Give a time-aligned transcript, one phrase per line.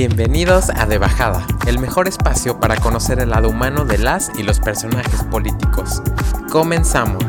[0.00, 4.42] Bienvenidos a De Bajada, el mejor espacio para conocer el lado humano de las y
[4.42, 6.02] los personajes políticos.
[6.50, 7.26] Comenzamos.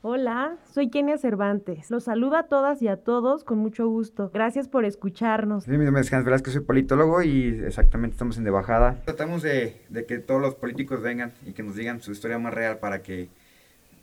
[0.00, 1.88] Hola, soy Kenia Cervantes.
[1.88, 4.32] Los saludo a todas y a todos con mucho gusto.
[4.34, 5.62] Gracias por escucharnos.
[5.62, 9.00] Sí, mi nombre es Hans Velázquez, soy politólogo y exactamente estamos en De Bajada.
[9.04, 12.52] Tratamos de, de que todos los políticos vengan y que nos digan su historia más
[12.52, 13.28] real para que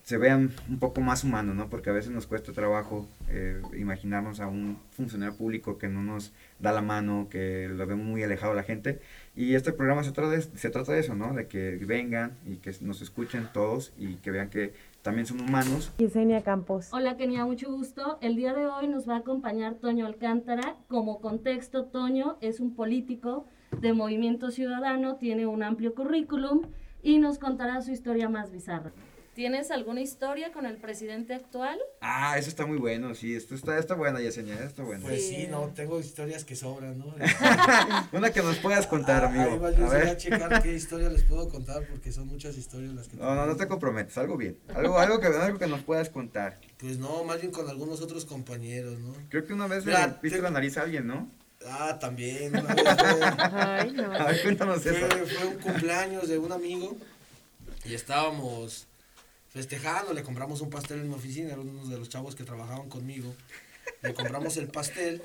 [0.10, 1.70] se vean un poco más humanos, ¿no?
[1.70, 6.34] Porque a veces nos cuesta trabajo eh, imaginarnos a un funcionario público que no nos
[6.58, 9.02] da la mano, que lo vemos muy alejado de la gente.
[9.35, 11.35] Y este programa se trata de, se trata de eso, ¿no?
[11.35, 14.73] De que vengan y que nos escuchen todos y que vean que
[15.04, 15.94] también son humanos.
[15.99, 16.88] Yesenia Campos.
[16.91, 18.18] Hola Kenia, mucho gusto.
[18.20, 20.76] El día de hoy nos va a acompañar Toño Alcántara.
[20.88, 23.46] Como contexto, Toño es un político
[23.80, 26.62] de Movimiento Ciudadano, tiene un amplio currículum
[27.04, 28.91] y nos contará su historia más bizarra.
[29.39, 31.79] ¿Tienes alguna historia con el presidente actual?
[32.02, 35.05] Ah, eso está muy bueno, sí, esto está, está buena, Yesenia, está buena.
[35.05, 37.15] Pues sí, no, tengo historias que sobran, ¿no?
[38.12, 39.52] Una que nos puedas contar, amigo.
[39.52, 40.07] Ahí va, yo a, ver.
[40.09, 43.46] a checar qué historia les puedo contar porque son muchas historias las que No, no,
[43.46, 44.59] no te comprometes, algo bien.
[44.76, 46.59] Algo, algo, que, algo que nos puedas contar.
[46.77, 49.13] Pues no, más bien con algunos otros compañeros, ¿no?
[49.29, 50.43] Creo que una vez Mira, le viste te...
[50.43, 51.31] la nariz a alguien, ¿no?
[51.65, 52.57] Ah, también.
[52.57, 52.85] Una vez
[53.53, 54.12] Ay, no.
[54.12, 55.07] A ver, cuéntanos fue, eso.
[55.07, 56.98] fue un cumpleaños de un amigo
[57.85, 58.88] y estábamos
[59.50, 62.90] festejando, le compramos un pastel en mi oficina, era uno de los chavos que trabajaban
[62.90, 63.36] conmigo.
[64.02, 65.22] Le compramos el pastel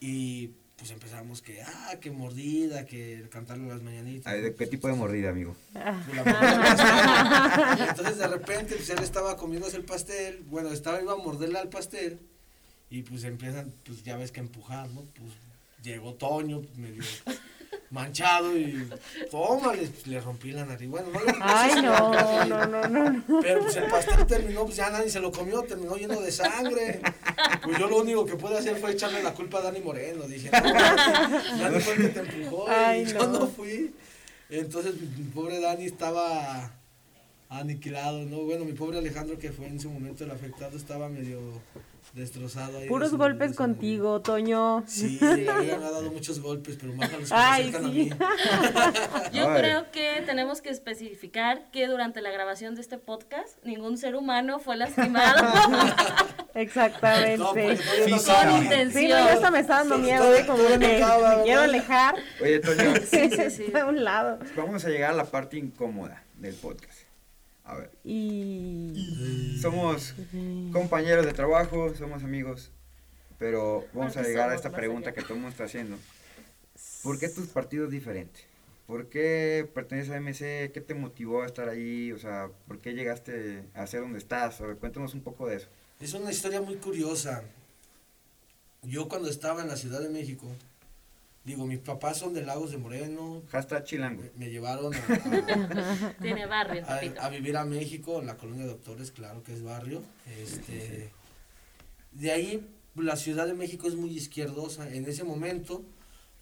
[0.00, 4.32] y pues empezamos que, ah, que mordida, que cantarle las mañanitas.
[4.32, 5.56] Ay, ¿De qué tipo de mordida, amigo?
[5.72, 11.00] Pues, la mordida y entonces de repente pues él estaba comiéndose el pastel, bueno, estaba
[11.00, 12.20] iba a morderle al pastel
[12.90, 15.02] y pues empiezan, pues ya ves que empujar, ¿no?
[15.02, 15.32] Pues
[15.82, 17.02] llegó Toño, pues, medio
[17.90, 18.88] manchado y
[19.30, 20.88] tómale, le rompí la nariz.
[20.88, 22.12] Bueno, no le Ay, no,
[22.46, 23.40] no, no, no.
[23.40, 27.00] Pero pues el pastel terminó, pues ya nadie se lo comió, terminó lleno de sangre.
[27.62, 30.24] Pues yo lo único que pude hacer fue echarle la culpa a Dani Moreno.
[30.24, 33.40] Dije, no, Dani fue el que te empujó Ay, y yo no.
[33.40, 33.94] no fui.
[34.48, 36.70] Entonces mi pobre Dani estaba
[37.48, 38.38] aniquilado, ¿no?
[38.42, 41.40] Bueno, mi pobre Alejandro, que fue en su momento el afectado, estaba medio
[42.14, 42.78] destrozado.
[42.78, 44.84] Ahí Puros golpes contigo, Toño.
[44.86, 47.82] Sí, la vida me ha dado muchos golpes, pero más a los que Ay, acercan
[47.82, 47.88] sí.
[47.88, 48.10] a mí.
[49.38, 49.60] Yo Ay.
[49.60, 54.60] creo que tenemos que especificar que durante la grabación de este podcast ningún ser humano
[54.60, 55.46] fue lastimado
[56.54, 57.36] Exactamente.
[57.36, 58.52] No, no con acaba.
[58.52, 59.08] Sí, no, intención.
[59.08, 60.44] ya hasta me está dando Sí, miedo, ¿eh?
[60.46, 61.02] Como me, me
[61.44, 62.14] quiero alejar.
[62.40, 63.76] Oye, Toño, Sí, sí, sí.
[63.76, 64.38] A un lado.
[64.56, 67.05] vamos a llegar a la parte incómoda del podcast.
[67.66, 69.58] A ver, Y.
[69.60, 70.14] somos
[70.72, 72.70] compañeros de trabajo, somos amigos,
[73.38, 75.16] pero vamos a llegar a esta pregunta allá.
[75.16, 75.96] que todo el mundo está haciendo.
[77.02, 78.44] ¿Por qué tus partidos diferentes?
[78.86, 80.70] ¿Por qué perteneces a MC?
[80.72, 82.12] ¿Qué te motivó a estar ahí?
[82.12, 84.60] O sea, ¿por qué llegaste a ser donde estás?
[84.60, 85.66] A ver, cuéntanos un poco de eso.
[85.98, 87.42] Es una historia muy curiosa.
[88.82, 90.46] Yo cuando estaba en la Ciudad de México,
[91.46, 94.20] digo, mis papás son de Lagos de Moreno, Hashtag chilango.
[94.22, 97.20] me, me llevaron a, Tiene barrio, a- a- papito.
[97.22, 100.02] a vivir a México, en la colonia de Doctores, claro que es barrio.
[100.26, 101.10] Este,
[102.12, 104.92] de ahí, la Ciudad de México es muy izquierdosa.
[104.92, 105.84] En ese momento,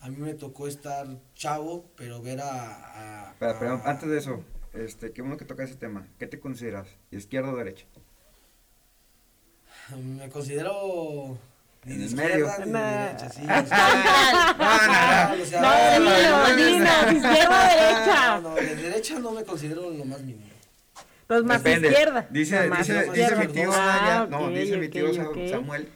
[0.00, 3.34] a mí me tocó estar chavo, pero ver a...
[3.38, 4.42] pero a- antes de eso,
[4.72, 6.08] este, qué bueno que toca ese tema.
[6.18, 6.88] ¿Qué te consideras?
[7.10, 7.84] ¿Izquierda o derecha?
[9.94, 11.36] Me considero...
[11.86, 12.46] Ni En el izquierda medio.
[12.58, 13.06] ni de Nah.
[13.06, 13.40] derecha, sí.
[15.42, 18.40] o sea, Ah, No, no, dino, dino, izquierda o derecha.
[18.40, 20.46] No, de derecha no me considero lo más mínimo.
[21.28, 21.88] Los más Depende.
[21.88, 22.26] izquierda.
[22.30, 25.28] Dice, más dice, dice mi tío, Ah, Saya- no, ok, dice mi ok, tío Sa-
[25.28, 25.36] ok.
[25.50, 25.88] Samuel,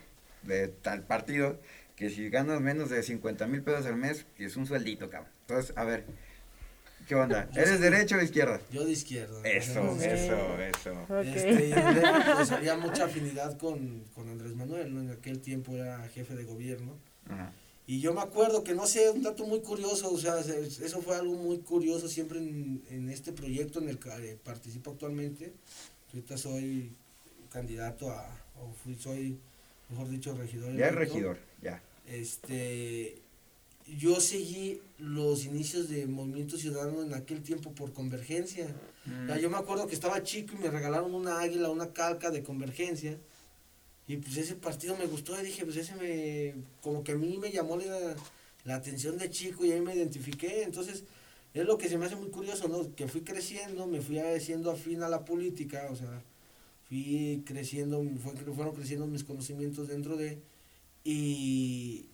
[0.42, 1.60] de tal partido,
[1.96, 5.30] que si ganas menos de 50 mil pesos al mes, es un sueldito, cabrón.
[5.46, 6.04] Entonces, a ver,
[7.08, 7.50] ¿qué onda?
[7.52, 7.82] Yo ¿Eres sí.
[7.82, 8.60] derecha o izquierda?
[8.70, 9.40] Yo de izquierda.
[9.48, 10.92] Eso, eso, eso.
[11.08, 11.24] Ok.
[11.24, 12.02] Este, y de-
[12.36, 15.00] pues había mucha afinidad con, con Andrés Manuel, ¿no?
[15.00, 16.96] En aquel tiempo era jefe de gobierno.
[17.28, 17.52] Ajá.
[17.86, 21.00] Y yo me acuerdo que, no sé, un dato muy curioso, o sea, se- eso
[21.00, 25.54] fue algo muy curioso siempre en, en este proyecto en el que eh, participo actualmente.
[26.12, 26.92] Ahorita soy
[27.50, 28.28] candidato a,
[28.60, 29.38] o fui, soy,
[29.88, 30.74] mejor dicho, regidor.
[30.76, 31.80] Ya es regidor, ya.
[32.06, 33.22] Este,
[33.96, 38.74] yo seguí los inicios de Movimiento Ciudadano en aquel tiempo por Convergencia.
[39.06, 39.38] Mm.
[39.38, 43.18] Yo me acuerdo que estaba chico y me regalaron una águila, una calca de Convergencia.
[44.06, 47.38] Y pues ese partido me gustó y dije, pues ese me, como que a mí
[47.38, 48.16] me llamó la,
[48.64, 50.62] la atención de chico y ahí me identifiqué.
[50.62, 51.04] Entonces,
[51.54, 52.94] es lo que se me hace muy curioso, ¿no?
[52.94, 56.22] Que fui creciendo, me fui haciendo afín a la política, o sea,
[56.88, 60.38] fui creciendo, fue, fueron creciendo mis conocimientos dentro de...
[61.04, 62.07] Y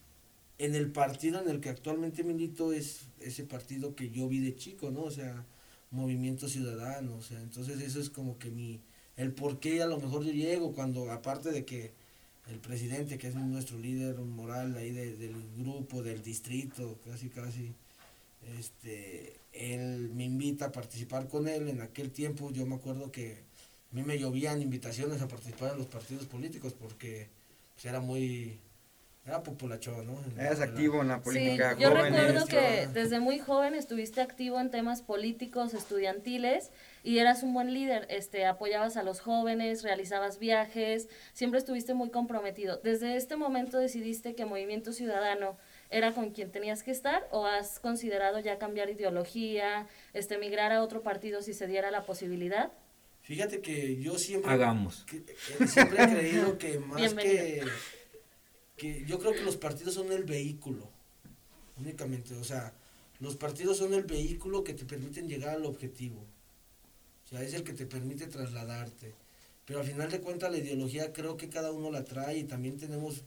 [0.59, 4.56] en el partido en el que actualmente milito es ese partido que yo vi de
[4.56, 5.03] chico, ¿no?
[5.03, 5.45] O sea,
[5.91, 8.81] Movimiento Ciudadano, o sea, entonces eso es como que mi,
[9.17, 11.93] el por qué a lo mejor yo llego, cuando aparte de que
[12.49, 17.73] el presidente, que es nuestro líder moral ahí del grupo, del distrito, casi casi,
[18.59, 21.69] este, él me invita a participar con él.
[21.69, 23.39] En aquel tiempo yo me acuerdo que
[23.93, 27.29] a mí me llovían invitaciones a participar en los partidos políticos porque
[27.75, 28.59] pues, era muy
[29.26, 30.23] era populachón, ¿no?
[30.38, 31.75] Eras activo en la política.
[31.75, 36.71] Sí, yo recuerdo que desde muy joven estuviste activo en temas políticos, estudiantiles,
[37.03, 42.11] y eras un buen líder, este, apoyabas a los jóvenes, realizabas viajes, siempre estuviste muy
[42.11, 42.81] comprometido.
[42.85, 45.56] ¿Desde este momento decidiste que Movimiento Ciudadano
[45.88, 50.82] era con quien tenías que estar o has considerado ya cambiar ideología, este, migrar a
[50.82, 52.73] otro partido si se diera la posibilidad?
[53.23, 54.53] Fíjate que yo siempre...
[54.53, 55.06] Hagamos.
[55.11, 57.62] Eh, siempre he creído que más que
[58.76, 60.91] que yo creo que los partidos son el vehículo,
[61.76, 62.73] únicamente, o sea,
[63.21, 66.25] los partidos son el vehículo que te permiten llegar al objetivo,
[67.25, 69.15] o sea, es el que te permite trasladarte,
[69.67, 72.79] pero al final de cuentas la ideología creo que cada uno la trae y también
[72.79, 73.23] tenemos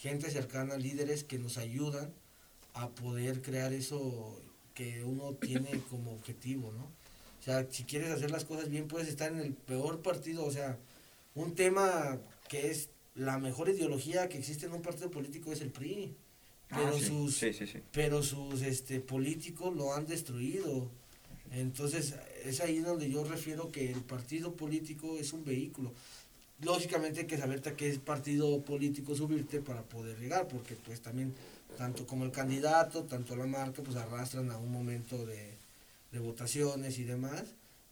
[0.00, 2.12] gente cercana, líderes que nos ayudan
[2.74, 4.40] a poder crear eso
[4.74, 6.84] que uno tiene como objetivo, ¿no?
[7.40, 10.50] O sea, si quieres hacer las cosas bien, puedes estar en el peor partido, o
[10.50, 10.76] sea,
[11.34, 12.18] un tema
[12.48, 16.14] que es la mejor ideología que existe en un partido político es el PRI.
[16.70, 17.44] Ah, pero sus,
[17.92, 20.88] pero sus este, políticos lo han destruido.
[21.50, 25.92] Entonces, es ahí donde yo refiero que el partido político es un vehículo.
[26.60, 31.34] Lógicamente hay que saber a qué partido político subirte para poder llegar, porque pues también,
[31.76, 35.54] tanto como el candidato, tanto la marca, pues arrastran a un momento de,
[36.12, 37.44] de votaciones y demás.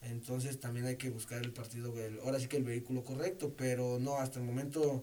[0.02, 1.92] Entonces también hay que buscar el partido,
[2.24, 5.02] ahora sí que el vehículo correcto, pero no, hasta el momento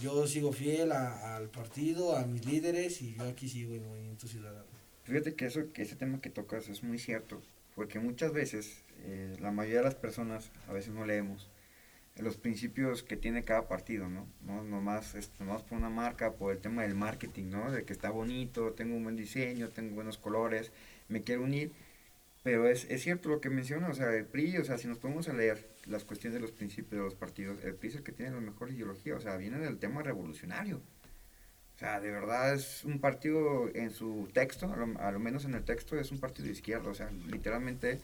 [0.00, 4.66] yo sigo fiel al partido, a mis líderes y yo aquí sigo en Movimiento Ciudadano.
[5.04, 7.42] Fíjate que, eso, que ese tema que tocas es muy cierto,
[7.74, 11.50] porque muchas veces eh, la mayoría de las personas a veces no leemos
[12.16, 14.26] los principios que tiene cada partido, ¿no?
[14.42, 17.70] No nomás, este, nomás por una marca, por el tema del marketing, ¿no?
[17.70, 20.72] De que está bonito, tengo un buen diseño, tengo buenos colores,
[21.08, 21.72] me quiero unir
[22.42, 24.98] pero es, es cierto lo que menciona, o sea, el PRI, o sea, si nos
[24.98, 28.02] ponemos a leer las cuestiones de los principios de los partidos, el PRI es el
[28.02, 30.80] que tiene la mejor ideología, o sea, viene del tema revolucionario.
[31.76, 35.64] O sea, de verdad es un partido en su texto, a lo, menos en el
[35.64, 38.00] texto es un partido de izquierda, o sea, literalmente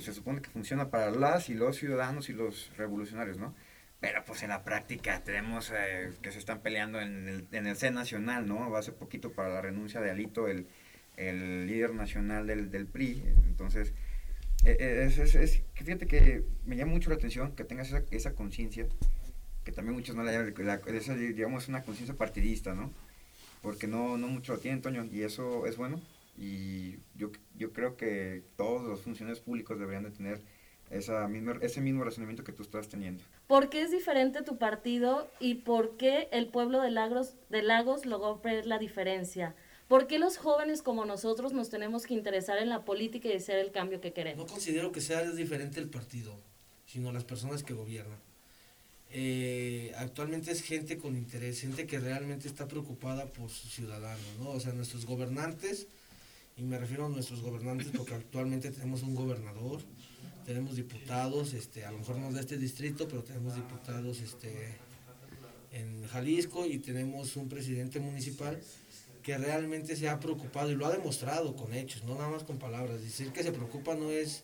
[0.00, 3.54] se supone que funciona para las y los ciudadanos y los revolucionarios, ¿no?
[4.00, 7.76] Pero pues en la práctica tenemos eh, que se están peleando en el, en el
[7.76, 8.74] C nacional, ¿no?
[8.76, 10.66] Hace poquito para la renuncia de Alito, el,
[11.18, 13.22] el líder nacional del, del PRI.
[13.46, 13.92] Entonces,
[14.64, 18.02] e, e, es, es, es, fíjate que me llama mucho la atención que tengas esa,
[18.10, 18.86] esa conciencia,
[19.64, 20.54] que también muchos no la llaman,
[20.86, 22.92] esa, digamos, una conciencia partidista, ¿no?
[23.62, 26.00] Porque no, no mucho lo tienen, Toño, y eso es bueno.
[26.36, 30.40] Y yo, yo creo que todos los funcionarios públicos deberían de tener
[30.90, 33.22] esa misma, ese mismo razonamiento que tú estás teniendo.
[33.46, 38.06] ¿Por qué es diferente tu partido y por qué el pueblo de Lagos, de Lagos
[38.06, 39.54] logró ver la diferencia?
[39.88, 43.58] ¿Por qué los jóvenes como nosotros nos tenemos que interesar en la política y hacer
[43.58, 44.46] el cambio que queremos?
[44.46, 46.38] No considero que sea diferente el partido,
[46.86, 48.18] sino las personas que gobiernan.
[49.10, 54.50] Eh, actualmente es gente con interés, gente que realmente está preocupada por sus ciudadanos, ¿no?
[54.50, 55.86] O sea, nuestros gobernantes,
[56.58, 59.80] y me refiero a nuestros gobernantes porque actualmente tenemos un gobernador,
[60.44, 64.76] tenemos diputados, este, a lo mejor no de este distrito, pero tenemos diputados este,
[65.72, 68.60] en Jalisco y tenemos un presidente municipal
[69.28, 72.58] que realmente se ha preocupado y lo ha demostrado con hechos, no nada más con
[72.58, 73.02] palabras.
[73.02, 74.42] Decir que se preocupa no es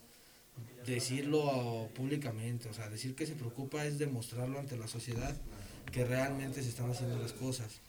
[0.85, 5.35] decirlo públicamente, o sea, decir que se preocupa es demostrarlo ante la sociedad
[5.90, 7.80] que realmente se están haciendo las cosas.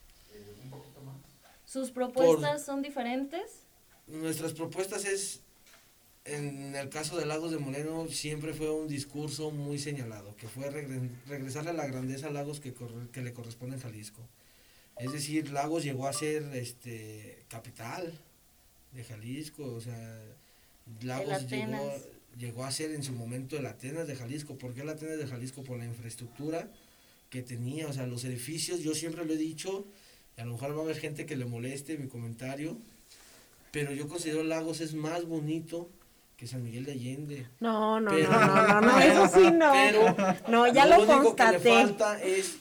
[1.66, 3.64] ¿Sus propuestas son diferentes?
[4.08, 5.42] Nuestras propuestas es,
[6.24, 10.70] en el caso de Lagos de Moreno, siempre fue un discurso muy señalado, que fue
[11.28, 12.74] regresarle a la grandeza a Lagos que,
[13.12, 14.22] que le corresponde en Jalisco.
[14.98, 18.14] Es decir, Lagos llegó a ser este capital
[18.94, 20.22] de Jalisco, o sea,
[21.02, 21.94] Lagos llegó,
[22.38, 24.58] llegó a ser en su momento el Atenas de Jalisco.
[24.58, 25.64] ¿Por qué el Atenas de Jalisco?
[25.64, 26.70] Por la infraestructura
[27.30, 29.86] que tenía, o sea, los edificios, yo siempre lo he dicho,
[30.38, 32.78] y a lo mejor va a haber gente que le moleste mi comentario,
[33.72, 35.90] pero yo considero Lagos es más bonito
[36.38, 37.48] que San Miguel de Allende.
[37.60, 39.72] No, no, no, no, no, eso sí no.
[39.74, 40.16] Pero
[40.48, 42.58] no, ya lo, lo único que le falta es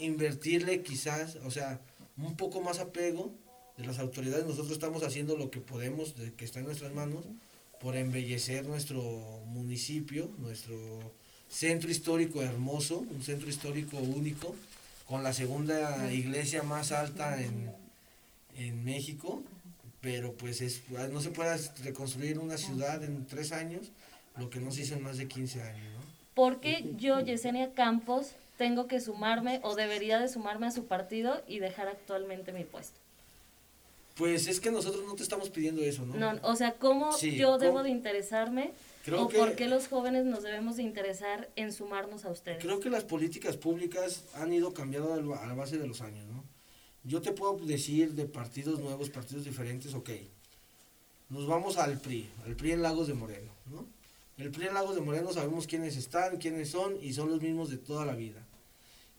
[0.00, 1.80] invertirle quizás, o sea,
[2.16, 3.32] un poco más apego
[3.76, 4.46] de las autoridades.
[4.46, 7.24] Nosotros estamos haciendo lo que podemos, de, que está en nuestras manos,
[7.80, 9.02] por embellecer nuestro
[9.46, 10.76] municipio, nuestro
[11.48, 14.54] centro histórico hermoso, un centro histórico único,
[15.06, 17.72] con la segunda iglesia más alta en,
[18.56, 19.42] en México,
[20.00, 23.90] pero pues es, no se puede reconstruir una ciudad en tres años,
[24.36, 25.92] lo que no se hizo en más de 15 años.
[25.94, 26.00] ¿no?
[26.34, 31.42] ¿Por qué yo, Yesenia Campos, tengo que sumarme o debería de sumarme a su partido
[31.48, 33.00] y dejar actualmente mi puesto?
[34.16, 36.14] Pues es que nosotros no te estamos pidiendo eso, ¿no?
[36.14, 37.58] No, o sea, ¿cómo Sí, yo ¿cómo?
[37.58, 41.72] debo de interesarme Creo o que- por qué los jóvenes nos debemos de interesar en
[41.72, 42.62] sumarnos a ustedes?
[42.62, 46.44] Creo que las políticas públicas han ido cambiando a la base de los años, ¿no?
[47.02, 50.10] Yo te puedo decir de partidos nuevos, partidos diferentes, ok.
[51.30, 53.86] Nos vamos al PRI, al PRI en Lagos de Moreno, ¿no?
[54.36, 57.70] El PRI en Lagos de Moreno sabemos quiénes están, quiénes son y son los mismos
[57.70, 58.46] de toda la vida.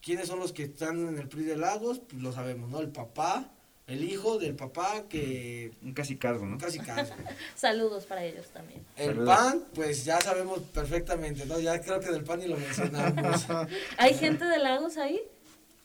[0.01, 1.99] ¿Quiénes son los que están en el PRI de Lagos?
[1.99, 2.79] Pues lo sabemos, ¿no?
[2.79, 3.51] El papá,
[3.87, 6.57] el hijo del papá que Un casi casgo, ¿no?
[6.57, 7.11] casi casi.
[7.55, 8.83] Saludos para ellos también.
[8.95, 9.35] El Saludos.
[9.35, 11.59] PAN, pues ya sabemos perfectamente, ¿no?
[11.59, 13.45] Ya creo que del PAN ni lo mencionamos.
[13.97, 15.21] ¿Hay gente de Lagos ahí?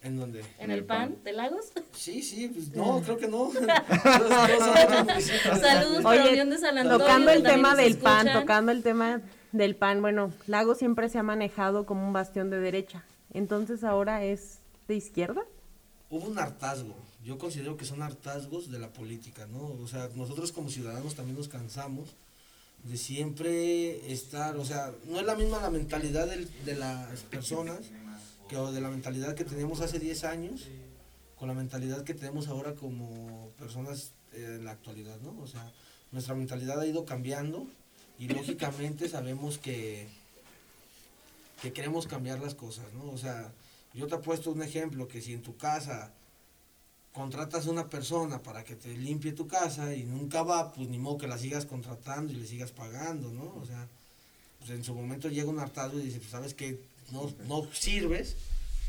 [0.02, 0.44] ¿En dónde?
[0.58, 1.72] ¿En el PAN de Lagos?
[1.92, 3.50] Sí, sí, pues no, creo que no.
[5.60, 6.98] Saludos para Oye, Unión de San Antonio.
[7.04, 9.20] tocando el tema del PAN, tocando el tema
[9.52, 13.04] del PAN, bueno, Lago siempre se ha manejado como un bastión de derecha.
[13.36, 15.42] Entonces ahora es de izquierda.
[16.10, 16.94] Hubo un hartazgo.
[17.24, 19.76] Yo considero que son hartazgos de la política, ¿no?
[19.82, 22.08] O sea, nosotros como ciudadanos también nos cansamos
[22.84, 27.80] de siempre estar, o sea, no es la misma la mentalidad del- de las personas
[28.48, 30.68] que o de la mentalidad que teníamos hace 10 años
[31.38, 35.36] con la mentalidad que tenemos ahora como personas eh, en la actualidad, ¿no?
[35.42, 35.70] O sea,
[36.12, 37.66] nuestra mentalidad ha ido cambiando
[38.18, 40.06] y lógicamente sabemos que
[41.66, 43.10] que queremos cambiar las cosas, ¿no?
[43.10, 43.52] O sea,
[43.92, 46.12] yo te he puesto un ejemplo que si en tu casa
[47.12, 50.98] contratas a una persona para que te limpie tu casa y nunca va, pues ni
[50.98, 53.54] modo que la sigas contratando y le sigas pagando, ¿no?
[53.60, 53.88] O sea,
[54.60, 56.78] pues en su momento llega un hartazgo y dice, pues sabes que
[57.10, 58.36] no, no sirves,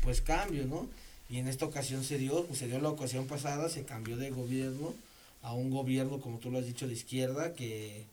[0.02, 0.88] pues cambio, ¿no?
[1.28, 4.30] Y en esta ocasión se dio, pues se dio la ocasión pasada, se cambió de
[4.30, 4.94] gobierno
[5.42, 8.04] a un gobierno, como tú lo has dicho, de izquierda, que,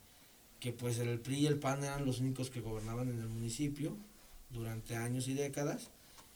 [0.60, 3.96] que pues el PRI y el PAN eran los únicos que gobernaban en el municipio
[4.50, 5.90] durante años y décadas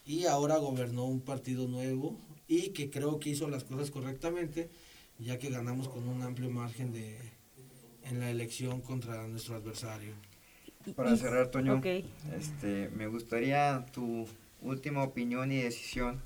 [0.05, 4.69] y ahora gobernó un partido nuevo y que creo que hizo las cosas correctamente
[5.19, 7.17] ya que ganamos con un amplio margen de
[8.03, 10.13] en la elección contra nuestro adversario.
[10.95, 14.25] Para cerrar, Toño, este, me gustaría tu
[14.61, 16.21] última opinión y decisión.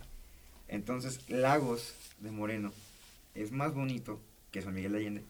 [0.68, 2.72] Entonces, Lagos de Moreno
[3.36, 4.20] es más bonito
[4.52, 5.24] que San Miguel de Allende.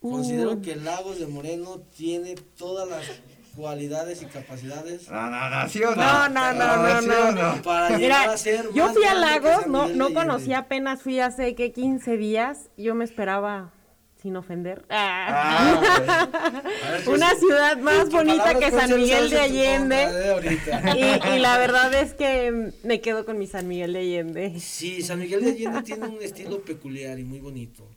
[0.00, 3.04] Considero que Lagos de Moreno tiene todas las
[3.54, 7.28] cualidades y capacidades No, no, no, ¿sí o No, no, no, no, ¿sí no.
[7.28, 7.62] o no?
[7.62, 11.54] para llegar Mira, a ser yo fui a Lagos, no, no conocía, apenas fui hace
[11.54, 12.70] que 15 días.
[12.76, 13.72] Yo me esperaba,
[14.20, 16.60] sin ofender, ah, Ah,
[16.92, 20.06] ver, una pues, ciudad más bonita que San Miguel de Allende.
[20.10, 21.20] eh.
[21.26, 24.60] Y, y la verdad es que me quedo con mi San Miguel de Allende.
[24.60, 27.88] Sí, San Miguel de Allende tiene un estilo peculiar y muy bonito.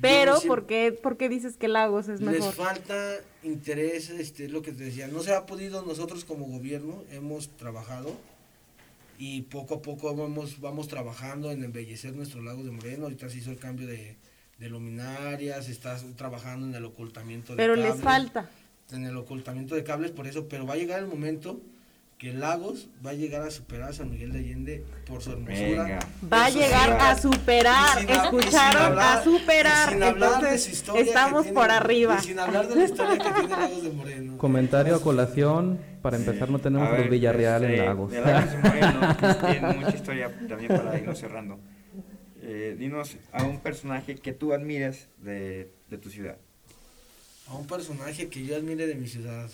[0.00, 2.54] Pero, siempre- ¿por qué, por qué dices que Lagos es Les mejor?
[2.54, 5.06] falta interés, este, es lo que te decía.
[5.08, 8.12] No se ha podido, nosotros como gobierno hemos trabajado
[9.18, 13.04] y poco a poco vamos, vamos trabajando en embellecer nuestro lago de Moreno.
[13.04, 14.16] Ahorita se hizo el cambio de,
[14.58, 18.50] de luminarias, está trabajando en el ocultamiento de Pero les cables, falta.
[18.90, 21.60] En el ocultamiento de cables, por eso, pero va a llegar el momento
[22.24, 25.82] que Lagos va a llegar a superar a San Miguel de Allende por su hermosura.
[25.84, 25.98] Venga.
[26.32, 29.92] Va a llegar a superar, sin escucharon, hablar- a superar.
[29.92, 32.16] sin hablar de su historia estamos tiene- por arriba.
[32.18, 34.38] Y sin hablar de la historia que tiene Lagos de Moreno.
[34.38, 35.78] Comentario a colación.
[36.00, 38.10] Para empezar, no tenemos ver, los Villarreal este, en Lagos.
[38.10, 39.16] De Lagos de Moreno,
[39.50, 41.60] tiene mucha historia también para irnos cerrando.
[42.40, 46.38] Eh, dinos a un personaje que tú admires de, de tu ciudad.
[47.48, 49.50] A un personaje que yo admire de mi ciudad.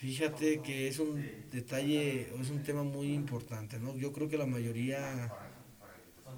[0.00, 3.94] Fíjate que es un detalle, o es un tema muy importante, ¿no?
[3.98, 5.30] Yo creo que la mayoría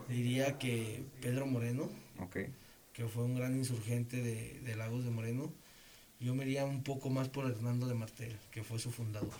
[0.08, 1.88] diría que Pedro Moreno,
[2.92, 5.52] que fue un gran insurgente de, de Lagos de Moreno,
[6.18, 9.30] yo me iría un poco más por Hernando de Martel, que fue su fundador.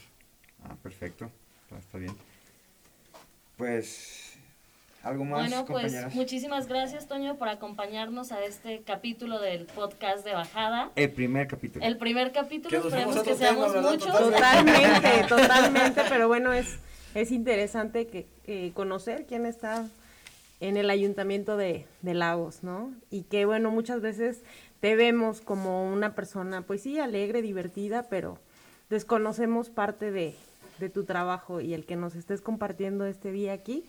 [0.62, 1.28] Ah, perfecto.
[1.76, 2.14] Está bien.
[3.56, 4.31] Pues,
[5.02, 6.14] ¿algo más, Bueno, pues compañeras?
[6.14, 10.90] muchísimas gracias, Toño, por acompañarnos a este capítulo del podcast de Bajada.
[10.96, 11.84] El primer capítulo.
[11.84, 14.18] El primer capítulo, esperemos que tema, seamos muchos.
[14.18, 16.78] Totalmente, totalmente, pero bueno, es,
[17.14, 19.86] es interesante que, que conocer quién está
[20.60, 22.92] en el ayuntamiento de, de Lagos, ¿no?
[23.10, 24.42] Y que bueno, muchas veces
[24.80, 28.38] te vemos como una persona, pues sí, alegre, divertida, pero
[28.88, 30.34] desconocemos parte de,
[30.78, 33.84] de tu trabajo y el que nos estés compartiendo este día aquí,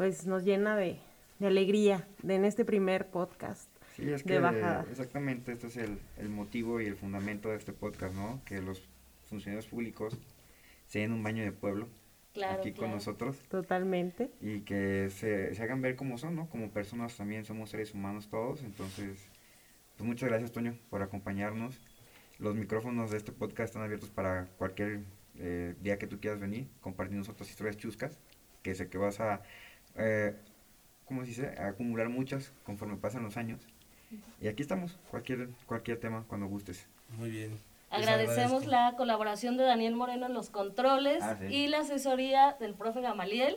[0.00, 0.96] pues nos llena de,
[1.40, 3.68] de alegría de, en este primer podcast.
[3.94, 4.86] Sí, es de que bajada.
[4.90, 8.40] exactamente este es el, el motivo y el fundamento de este podcast, ¿no?
[8.46, 8.88] Que los
[9.28, 10.16] funcionarios públicos
[10.86, 11.86] se den un baño de pueblo
[12.32, 12.94] Claro, aquí con claro.
[12.94, 14.30] nosotros Totalmente.
[14.40, 16.48] y que se, se hagan ver como son, ¿no?
[16.48, 19.28] Como personas también somos seres humanos todos, entonces,
[19.98, 21.78] pues muchas gracias Toño por acompañarnos.
[22.38, 25.00] Los micrófonos de este podcast están abiertos para cualquier
[25.36, 28.18] eh, día que tú quieras venir, compartirnos otras historias chuscas,
[28.62, 29.42] que sé que vas a,
[29.96, 30.34] eh,
[31.06, 31.54] ¿cómo se dice?
[31.58, 33.60] A acumular muchas conforme pasan los años.
[34.40, 36.86] Y aquí estamos, cualquier, cualquier tema, cuando gustes.
[37.16, 37.58] Muy bien.
[37.90, 41.46] Agradecemos la colaboración de Daniel Moreno en los controles Ah, sí.
[41.46, 43.56] y la asesoría del profe Gamaliel,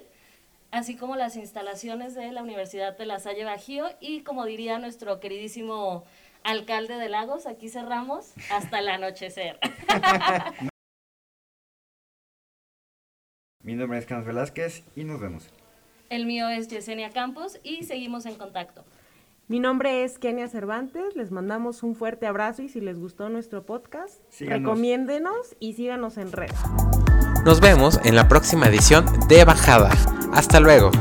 [0.72, 5.20] así como las instalaciones de la Universidad de La Salle Bajío y como diría nuestro
[5.20, 6.04] queridísimo
[6.44, 9.60] alcalde de Lagos, aquí cerramos hasta el anochecer.
[13.62, 15.50] Mi nombre es Carlos Velázquez y nos vemos.
[16.14, 18.86] El mío es Yesenia Campos y seguimos en contacto.
[19.48, 23.66] Mi nombre es Kenia Cervantes, les mandamos un fuerte abrazo y si les gustó nuestro
[23.66, 24.60] podcast, Síganos.
[24.60, 26.54] recomiéndenos y síganos en redes.
[27.46, 29.90] Nos vemos en la próxima edición de Bajada.
[30.34, 30.92] Hasta luego.